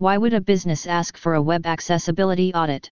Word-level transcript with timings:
Why 0.00 0.16
would 0.16 0.32
a 0.32 0.40
business 0.40 0.86
ask 0.86 1.18
for 1.18 1.34
a 1.34 1.42
web 1.42 1.66
accessibility 1.66 2.54
audit? 2.54 2.90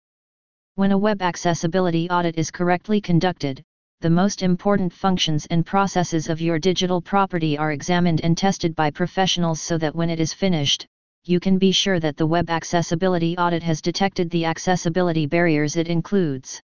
When 0.76 0.94
a 0.94 0.98
web 0.98 1.22
accessibility 1.22 2.10
audit 2.10 2.38
is 2.38 2.50
correctly 2.50 3.02
conducted, 3.02 3.62
the 4.00 4.10
most 4.10 4.42
important 4.42 4.94
functions 4.94 5.46
and 5.48 5.66
processes 5.66 6.30
of 6.30 6.40
your 6.40 6.60
digital 6.60 7.02
property 7.02 7.58
are 7.58 7.74
examined 7.74 8.22
and 8.24 8.38
tested 8.38 8.74
by 8.74 8.90
professionals 8.90 9.60
so 9.60 9.78
that 9.80 9.94
when 9.94 10.10
it 10.10 10.22
is 10.22 10.32
finished, 10.32 10.88
you 11.26 11.42
can 11.42 11.58
be 11.58 11.74
sure 11.74 12.00
that 12.00 12.16
the 12.16 12.26
web 12.26 12.50
accessibility 12.50 13.38
audit 13.38 13.64
has 13.64 13.82
detected 13.82 14.30
the 14.30 14.46
accessibility 14.46 15.26
barriers 15.26 15.76
it 15.76 15.90
includes. 15.90 16.62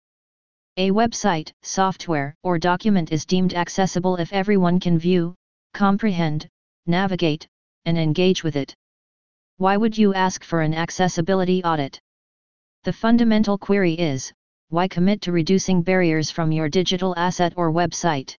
A 0.76 0.90
website, 0.90 1.50
software, 1.62 2.34
or 2.42 2.58
document 2.58 3.10
is 3.10 3.24
deemed 3.24 3.54
accessible 3.54 4.16
if 4.16 4.34
everyone 4.34 4.80
can 4.80 4.98
view, 4.98 5.34
comprehend, 5.72 6.46
navigate, 6.84 7.48
and 7.86 7.96
engage 7.96 8.44
with 8.44 8.56
it. 8.56 8.76
Why 9.58 9.78
would 9.78 9.96
you 9.96 10.12
ask 10.12 10.44
for 10.44 10.60
an 10.60 10.74
accessibility 10.74 11.64
audit? 11.64 11.98
The 12.84 12.92
fundamental 12.92 13.56
query 13.56 13.94
is, 13.94 14.30
why 14.68 14.86
commit 14.86 15.22
to 15.22 15.32
reducing 15.32 15.80
barriers 15.80 16.30
from 16.30 16.52
your 16.52 16.68
digital 16.68 17.14
asset 17.16 17.54
or 17.56 17.72
website? 17.72 18.36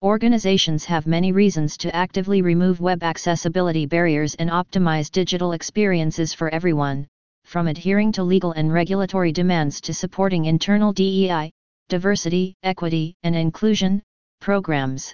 Organizations 0.00 0.84
have 0.84 1.08
many 1.08 1.32
reasons 1.32 1.76
to 1.78 1.92
actively 1.92 2.40
remove 2.40 2.78
web 2.78 3.02
accessibility 3.02 3.84
barriers 3.84 4.36
and 4.36 4.48
optimize 4.48 5.10
digital 5.10 5.54
experiences 5.54 6.32
for 6.32 6.50
everyone, 6.50 7.08
from 7.44 7.66
adhering 7.66 8.12
to 8.12 8.22
legal 8.22 8.52
and 8.52 8.72
regulatory 8.72 9.32
demands 9.32 9.80
to 9.80 9.92
supporting 9.92 10.44
internal 10.44 10.92
DEI, 10.92 11.50
diversity, 11.88 12.54
equity, 12.62 13.16
and 13.24 13.34
inclusion 13.34 14.00
programs. 14.40 15.12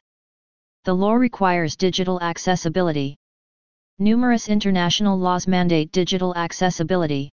The 0.85 0.93
law 0.93 1.15
requires 1.15 1.77
digital 1.77 2.21
accessibility. 2.21 3.17
Numerous 4.01 4.49
international 4.49 5.17
laws 5.17 5.47
mandate 5.47 5.93
digital 5.93 6.35
accessibility. 6.35 7.31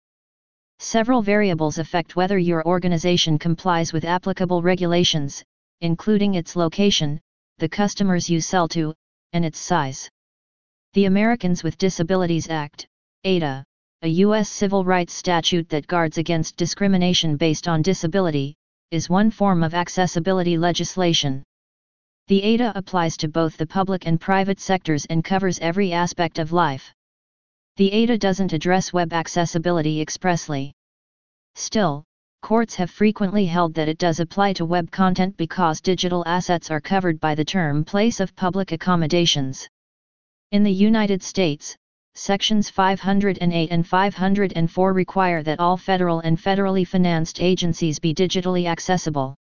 Several 0.78 1.22
variables 1.22 1.78
affect 1.78 2.16
whether 2.16 2.36
your 2.36 2.62
organization 2.66 3.38
complies 3.38 3.94
with 3.94 4.04
applicable 4.04 4.60
regulations, 4.60 5.42
including 5.80 6.34
its 6.34 6.56
location, 6.56 7.18
the 7.56 7.68
customers 7.68 8.28
you 8.28 8.42
sell 8.42 8.68
to, 8.68 8.92
and 9.32 9.42
its 9.42 9.58
size. 9.58 10.06
The 10.92 11.06
Americans 11.06 11.64
with 11.64 11.78
Disabilities 11.78 12.50
Act, 12.50 12.86
ADA, 13.24 13.64
a 14.02 14.08
U.S. 14.08 14.50
civil 14.50 14.84
rights 14.84 15.14
statute 15.14 15.70
that 15.70 15.86
guards 15.86 16.18
against 16.18 16.58
discrimination 16.58 17.38
based 17.38 17.68
on 17.68 17.80
disability, 17.80 18.54
is 18.90 19.08
one 19.08 19.30
form 19.30 19.62
of 19.62 19.72
accessibility 19.72 20.58
legislation. 20.58 21.42
The 22.30 22.44
ADA 22.44 22.70
applies 22.76 23.16
to 23.16 23.28
both 23.28 23.56
the 23.56 23.66
public 23.66 24.06
and 24.06 24.20
private 24.20 24.60
sectors 24.60 25.04
and 25.06 25.24
covers 25.24 25.58
every 25.58 25.92
aspect 25.92 26.38
of 26.38 26.52
life. 26.52 26.94
The 27.76 27.90
ADA 27.90 28.18
doesn't 28.18 28.52
address 28.52 28.92
web 28.92 29.12
accessibility 29.12 30.00
expressly. 30.00 30.72
Still, 31.56 32.04
courts 32.40 32.76
have 32.76 32.88
frequently 32.88 33.46
held 33.46 33.74
that 33.74 33.88
it 33.88 33.98
does 33.98 34.20
apply 34.20 34.52
to 34.52 34.64
web 34.64 34.92
content 34.92 35.36
because 35.36 35.80
digital 35.80 36.22
assets 36.24 36.70
are 36.70 36.80
covered 36.80 37.18
by 37.18 37.34
the 37.34 37.44
term 37.44 37.84
place 37.84 38.20
of 38.20 38.36
public 38.36 38.70
accommodations. 38.70 39.68
In 40.52 40.62
the 40.62 40.70
United 40.70 41.24
States, 41.24 41.76
Sections 42.14 42.70
508 42.70 43.72
and 43.72 43.84
504 43.84 44.92
require 44.92 45.42
that 45.42 45.58
all 45.58 45.76
federal 45.76 46.20
and 46.20 46.38
federally 46.38 46.86
financed 46.86 47.42
agencies 47.42 47.98
be 47.98 48.14
digitally 48.14 48.66
accessible. 48.66 49.34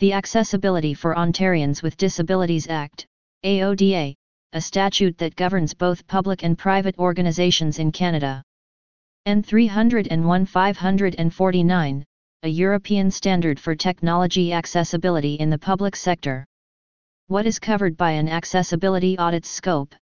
The 0.00 0.14
Accessibility 0.14 0.94
for 0.94 1.14
Ontarians 1.14 1.82
with 1.82 1.98
Disabilities 1.98 2.68
Act, 2.68 3.06
AODA, 3.44 4.14
a 4.54 4.60
statute 4.62 5.18
that 5.18 5.36
governs 5.36 5.74
both 5.74 6.06
public 6.06 6.42
and 6.42 6.56
private 6.56 6.98
organizations 6.98 7.78
in 7.78 7.92
Canada. 7.92 8.42
EN 9.26 9.42
301 9.42 10.46
549, 10.46 12.04
a 12.42 12.48
European 12.48 13.10
standard 13.10 13.60
for 13.60 13.74
technology 13.74 14.54
accessibility 14.54 15.34
in 15.34 15.50
the 15.50 15.58
public 15.58 15.94
sector. 15.94 16.46
What 17.26 17.44
is 17.44 17.58
covered 17.58 17.98
by 17.98 18.12
an 18.12 18.26
accessibility 18.26 19.18
audit 19.18 19.44
scope? 19.44 19.94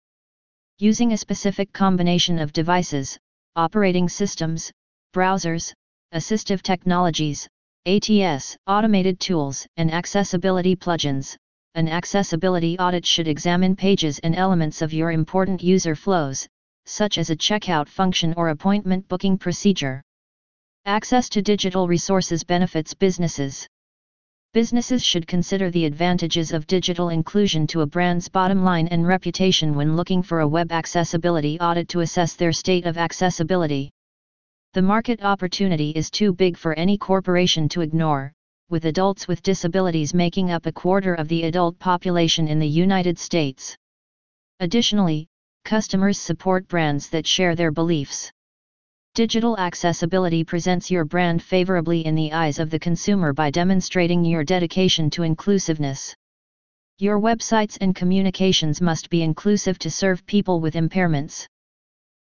using 0.77 1.13
a 1.13 1.17
specific 1.17 1.73
combination 1.73 2.37
of 2.37 2.53
devices, 2.53 3.17
operating 3.55 4.07
systems, 4.07 4.71
browsers, 5.11 5.73
assistive 6.13 6.61
technologies, 6.61 7.49
ATS, 7.87 8.57
automated 8.67 9.17
tools, 9.17 9.65
and 9.77 9.93
accessibility 9.93 10.75
plugins. 10.75 11.37
An 11.73 11.87
accessibility 11.87 12.77
audit 12.77 13.05
should 13.05 13.29
examine 13.29 13.77
pages 13.77 14.19
and 14.19 14.35
elements 14.35 14.81
of 14.81 14.91
your 14.91 15.09
important 15.11 15.63
user 15.63 15.95
flows, 15.95 16.45
such 16.85 17.17
as 17.17 17.29
a 17.29 17.35
checkout 17.37 17.87
function 17.87 18.33
or 18.35 18.49
appointment 18.49 19.07
booking 19.07 19.37
procedure. 19.37 20.01
Access 20.83 21.29
to 21.29 21.41
digital 21.41 21.87
resources 21.87 22.43
benefits 22.43 22.93
businesses. 22.93 23.65
Businesses 24.53 25.01
should 25.01 25.25
consider 25.25 25.71
the 25.71 25.85
advantages 25.85 26.51
of 26.51 26.67
digital 26.67 27.07
inclusion 27.07 27.65
to 27.67 27.81
a 27.81 27.85
brand's 27.85 28.27
bottom 28.27 28.65
line 28.65 28.89
and 28.89 29.07
reputation 29.07 29.73
when 29.73 29.95
looking 29.95 30.21
for 30.21 30.41
a 30.41 30.47
web 30.47 30.73
accessibility 30.73 31.57
audit 31.61 31.87
to 31.87 32.01
assess 32.01 32.33
their 32.33 32.51
state 32.51 32.85
of 32.85 32.97
accessibility. 32.97 33.93
The 34.77 34.83
market 34.83 35.23
opportunity 35.23 35.89
is 35.89 36.11
too 36.11 36.31
big 36.31 36.55
for 36.55 36.75
any 36.75 36.99
corporation 36.99 37.67
to 37.69 37.81
ignore, 37.81 38.31
with 38.69 38.85
adults 38.85 39.27
with 39.27 39.41
disabilities 39.41 40.13
making 40.13 40.51
up 40.51 40.67
a 40.67 40.71
quarter 40.71 41.15
of 41.15 41.27
the 41.27 41.45
adult 41.45 41.79
population 41.79 42.47
in 42.47 42.59
the 42.59 42.67
United 42.67 43.17
States. 43.17 43.75
Additionally, 44.59 45.25
customers 45.65 46.19
support 46.19 46.67
brands 46.67 47.09
that 47.09 47.25
share 47.25 47.55
their 47.55 47.71
beliefs. 47.71 48.31
Digital 49.15 49.57
accessibility 49.57 50.43
presents 50.43 50.91
your 50.91 51.05
brand 51.05 51.41
favorably 51.41 52.05
in 52.05 52.13
the 52.13 52.31
eyes 52.31 52.59
of 52.59 52.69
the 52.69 52.77
consumer 52.77 53.33
by 53.33 53.49
demonstrating 53.49 54.23
your 54.23 54.43
dedication 54.43 55.09
to 55.09 55.23
inclusiveness. 55.23 56.13
Your 56.99 57.19
websites 57.19 57.79
and 57.81 57.95
communications 57.95 58.79
must 58.79 59.09
be 59.09 59.23
inclusive 59.23 59.79
to 59.79 59.89
serve 59.89 60.23
people 60.27 60.61
with 60.61 60.75
impairments. 60.75 61.47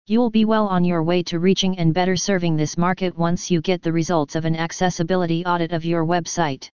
You'll 0.05 0.29
be 0.29 0.43
well 0.43 0.67
on 0.67 0.83
your 0.83 1.01
way 1.01 1.23
to 1.23 1.39
reaching 1.39 1.79
and 1.79 1.93
better 1.93 2.17
serving 2.17 2.57
this 2.57 2.77
market 2.77 3.17
once 3.17 3.49
you 3.49 3.61
get 3.61 3.81
the 3.81 3.93
results 3.93 4.35
of 4.35 4.43
an 4.43 4.53
accessibility 4.53 5.45
audit 5.45 5.71
of 5.71 5.85
your 5.85 6.05
website. 6.05 6.67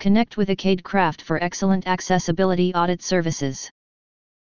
Connect 0.00 0.38
with 0.38 0.48
Acadecraft 0.48 1.20
for 1.20 1.42
excellent 1.44 1.86
accessibility 1.86 2.72
audit 2.72 3.02
services. 3.02 3.70